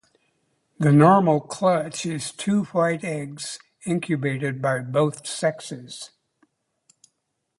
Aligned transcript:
The 0.79 0.91
normal 0.91 1.39
clutch 1.41 2.07
is 2.07 2.31
two 2.31 2.63
white 2.63 3.03
eggs, 3.03 3.59
incubated 3.85 4.59
by 4.59 4.79
both 4.79 5.27
sexes. 5.27 6.09